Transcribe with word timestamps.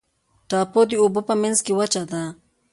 ټاپو 0.49 0.81
د 0.89 0.91
اوبو 1.01 1.21
په 1.29 1.33
منځ 1.41 1.57
کې 1.65 1.73
وچه 1.79 2.03
ده. 2.11 2.23